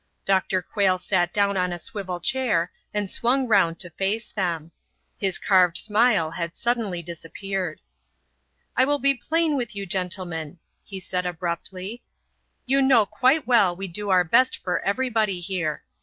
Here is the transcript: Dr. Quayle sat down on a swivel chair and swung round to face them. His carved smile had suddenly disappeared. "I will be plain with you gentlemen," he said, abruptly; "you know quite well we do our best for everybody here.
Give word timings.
Dr. 0.25 0.63
Quayle 0.63 0.97
sat 0.97 1.31
down 1.31 1.57
on 1.57 1.71
a 1.71 1.77
swivel 1.77 2.19
chair 2.19 2.71
and 2.91 3.07
swung 3.07 3.47
round 3.47 3.79
to 3.81 3.91
face 3.91 4.31
them. 4.31 4.71
His 5.19 5.37
carved 5.37 5.77
smile 5.77 6.31
had 6.31 6.55
suddenly 6.55 7.03
disappeared. 7.03 7.81
"I 8.75 8.83
will 8.83 8.97
be 8.97 9.13
plain 9.13 9.55
with 9.55 9.75
you 9.75 9.85
gentlemen," 9.85 10.57
he 10.83 10.99
said, 10.99 11.27
abruptly; 11.27 12.01
"you 12.65 12.81
know 12.81 13.05
quite 13.05 13.45
well 13.45 13.75
we 13.75 13.87
do 13.87 14.09
our 14.09 14.23
best 14.23 14.57
for 14.57 14.79
everybody 14.79 15.39
here. 15.39 15.83